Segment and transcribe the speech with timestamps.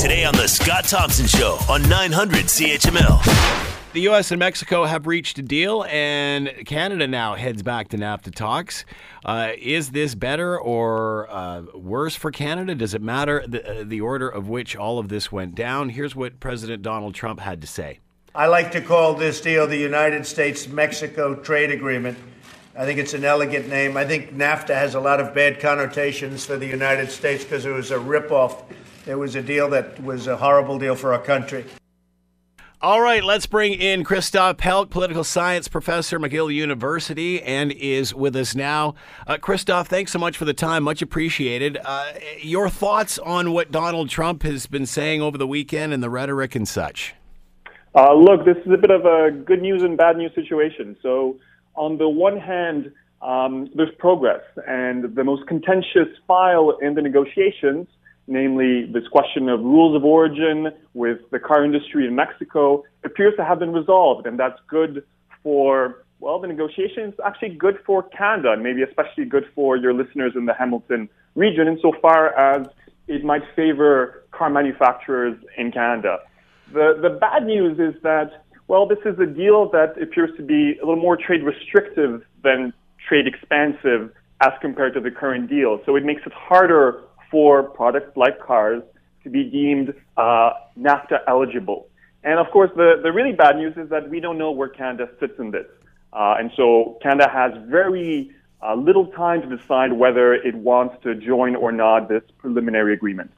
[0.00, 3.92] Today on The Scott Thompson Show on 900 CHML.
[3.92, 4.30] The U.S.
[4.30, 8.86] and Mexico have reached a deal, and Canada now heads back to NAFTA talks.
[9.26, 12.74] Uh, is this better or uh, worse for Canada?
[12.74, 15.90] Does it matter the, uh, the order of which all of this went down?
[15.90, 17.98] Here's what President Donald Trump had to say.
[18.34, 22.16] I like to call this deal the United States Mexico Trade Agreement.
[22.76, 23.96] I think it's an elegant name.
[23.96, 27.70] I think NAFTA has a lot of bad connotations for the United States because it
[27.70, 28.62] was a ripoff.
[29.06, 31.64] It was a deal that was a horrible deal for our country.
[32.82, 38.34] All right, let's bring in Christoph Pelc, political science professor, McGill University, and is with
[38.36, 38.94] us now.
[39.26, 40.84] Uh, Christoph, thanks so much for the time.
[40.84, 41.76] Much appreciated.
[41.84, 46.08] Uh, your thoughts on what Donald Trump has been saying over the weekend and the
[46.08, 47.14] rhetoric and such?
[47.94, 50.96] Uh, look, this is a bit of a good news and bad news situation.
[51.02, 51.36] So,
[51.74, 52.92] on the one hand,
[53.22, 57.86] um, there's progress, and the most contentious file in the negotiations
[58.30, 63.44] namely this question of rules of origin with the car industry in Mexico, appears to
[63.44, 65.04] have been resolved, and that's good
[65.42, 69.94] for well, the negotiation is actually good for Canada, and maybe especially good for your
[69.94, 72.66] listeners in the Hamilton region, insofar as
[73.08, 76.18] it might favor car manufacturers in Canada.
[76.72, 80.78] The the bad news is that well, this is a deal that appears to be
[80.80, 82.72] a little more trade restrictive than
[83.08, 85.80] trade expansive as compared to the current deal.
[85.84, 88.80] So it makes it harder for products like cars
[89.24, 91.88] to be deemed uh, NAFTA eligible.
[92.22, 95.08] And of course, the, the really bad news is that we don't know where Canada
[95.18, 95.66] sits in this.
[96.12, 98.30] Uh, and so Canada has very
[98.62, 103.30] uh, little time to decide whether it wants to join or not this preliminary agreement.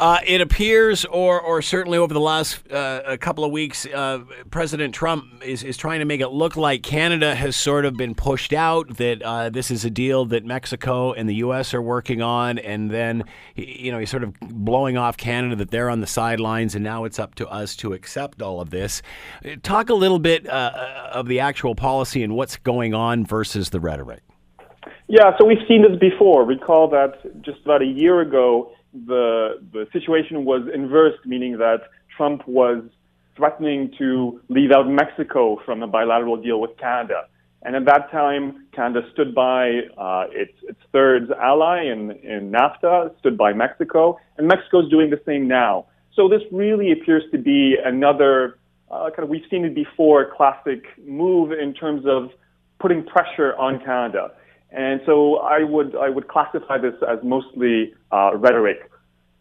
[0.00, 4.94] Uh, it appears, or or certainly over the last uh, couple of weeks, uh, President
[4.94, 8.52] Trump is, is trying to make it look like Canada has sort of been pushed
[8.52, 8.96] out.
[8.98, 11.74] That uh, this is a deal that Mexico and the U.S.
[11.74, 13.24] are working on, and then
[13.56, 17.02] you know he's sort of blowing off Canada that they're on the sidelines, and now
[17.02, 19.02] it's up to us to accept all of this.
[19.64, 23.80] Talk a little bit uh, of the actual policy and what's going on versus the
[23.80, 24.22] rhetoric.
[25.08, 26.44] Yeah, so we've seen this before.
[26.44, 31.80] Recall that just about a year ago, the the situation was inversed, meaning that
[32.14, 32.82] Trump was
[33.34, 37.26] threatening to leave out Mexico from a bilateral deal with Canada.
[37.62, 43.18] And at that time, Canada stood by uh, its, its third ally in, in NAFTA,
[43.18, 45.86] stood by Mexico, and Mexico is doing the same now.
[46.14, 48.58] So this really appears to be another
[48.90, 52.30] uh, kind of we've seen it before, classic move in terms of
[52.78, 54.32] putting pressure on Canada.
[54.70, 58.90] And so I would, I would classify this as mostly uh, rhetoric,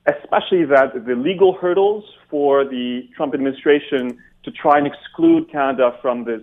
[0.05, 6.23] especially that the legal hurdles for the Trump administration to try and exclude Canada from
[6.23, 6.41] this,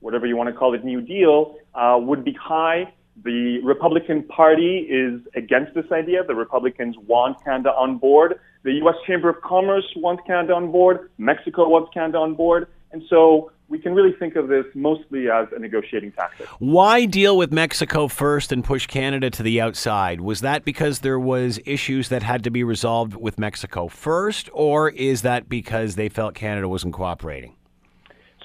[0.00, 2.92] whatever you want to call it, New Deal, uh, would be high.
[3.24, 6.22] The Republican Party is against this idea.
[6.22, 8.38] The Republicans want Canada on board.
[8.62, 8.96] The U.S.
[9.06, 11.10] Chamber of Commerce wants Canada on board.
[11.16, 12.68] Mexico wants Canada on board.
[12.92, 16.46] And so we can really think of this mostly as a negotiating tactic.
[16.58, 20.20] Why deal with Mexico first and push Canada to the outside?
[20.20, 24.90] Was that because there was issues that had to be resolved with Mexico first, or
[24.90, 27.54] is that because they felt Canada wasn't cooperating?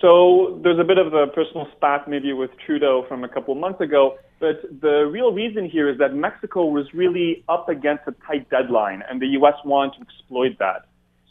[0.01, 3.59] So there's a bit of a personal spat maybe with Trudeau from a couple of
[3.59, 8.15] months ago, but the real reason here is that Mexico was really up against a
[8.25, 9.53] tight deadline, and the U.S.
[9.63, 10.85] wanted to exploit that.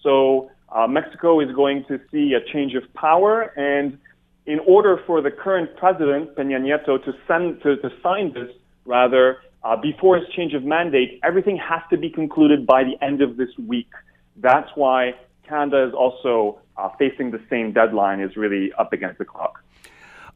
[0.05, 3.99] So uh, Mexico is going to see a change of power, and
[4.47, 8.51] in order for the current president, Peña Nieto, to, send, to, to sign this,
[8.85, 13.21] rather, uh, before his change of mandate, everything has to be concluded by the end
[13.21, 13.91] of this week.
[14.37, 15.15] That's why
[15.47, 19.63] Canada is also uh, facing the same deadline, is really up against the clock.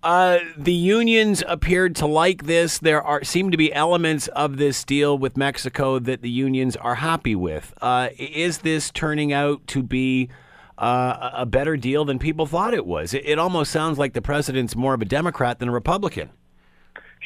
[0.04, 2.78] Uh, the unions appeared to like this.
[2.78, 6.97] There are seem to be elements of this deal with Mexico that the unions are
[6.97, 7.72] happy with.
[7.81, 10.28] Uh, is this turning out to be
[10.76, 13.14] uh, a better deal than people thought it was?
[13.14, 16.28] It, it, almost sounds like the president's more of a Democrat than a Republican.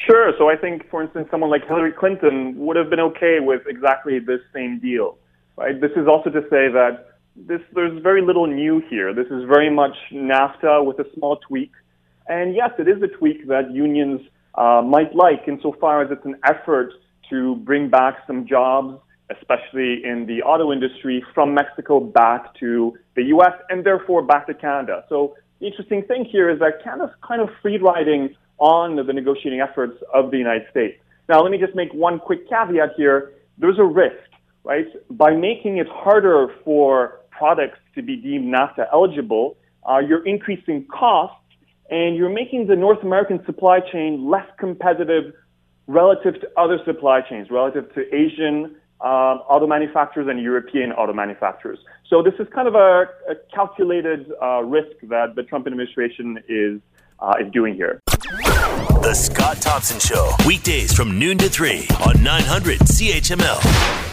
[0.07, 0.31] Sure.
[0.37, 4.19] So I think, for instance, someone like Hillary Clinton would have been okay with exactly
[4.19, 5.17] this same deal.
[5.57, 5.81] Right.
[5.81, 9.13] This is also to say that this there's very little new here.
[9.13, 11.73] This is very much NAFTA with a small tweak.
[12.29, 14.21] And yes, it is a tweak that unions
[14.53, 16.93] uh, might like insofar as it's an effort
[17.31, 18.99] to bring back some jobs,
[19.31, 24.53] especially in the auto industry, from Mexico back to the US and therefore back to
[24.53, 25.03] Canada.
[25.09, 29.61] So the interesting thing here is that Canada's kind of free riding on the negotiating
[29.61, 31.01] efforts of the United States.
[31.27, 33.33] Now, let me just make one quick caveat here.
[33.57, 34.29] There's a risk,
[34.63, 34.87] right?
[35.09, 39.57] By making it harder for products to be deemed NAFTA eligible,
[39.89, 41.38] uh, you're increasing costs
[41.89, 45.33] and you're making the North American supply chain less competitive
[45.87, 51.79] relative to other supply chains, relative to Asian um, auto manufacturers and European auto manufacturers.
[52.07, 56.81] So this is kind of a, a calculated uh, risk that the Trump administration is
[57.19, 57.99] uh, is doing here.
[58.05, 64.08] The Scott Thompson Show, weekdays from noon to 3 on 900 CHML.